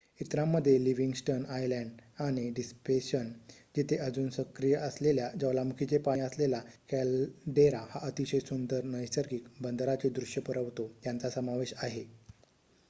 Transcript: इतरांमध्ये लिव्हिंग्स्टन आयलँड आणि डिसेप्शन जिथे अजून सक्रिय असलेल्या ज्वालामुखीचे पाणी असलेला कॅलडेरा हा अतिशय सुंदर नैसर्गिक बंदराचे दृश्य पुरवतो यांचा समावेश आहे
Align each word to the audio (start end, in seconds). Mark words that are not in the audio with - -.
इतरांमध्ये 0.21 0.83
लिव्हिंग्स्टन 0.83 1.43
आयलँड 1.47 1.99
आणि 2.19 2.47
डिसेप्शन 2.51 3.27
जिथे 3.75 3.97
अजून 3.97 4.29
सक्रिय 4.29 4.73
असलेल्या 4.77 5.29
ज्वालामुखीचे 5.35 5.97
पाणी 5.99 6.21
असलेला 6.21 6.61
कॅलडेरा 6.91 7.85
हा 7.89 7.99
अतिशय 8.03 8.39
सुंदर 8.41 8.83
नैसर्गिक 8.87 9.47
बंदराचे 9.61 10.09
दृश्य 10.11 10.41
पुरवतो 10.41 10.91
यांचा 11.05 11.29
समावेश 11.29 11.73
आहे 11.77 12.03